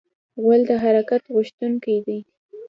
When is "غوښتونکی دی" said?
1.33-2.19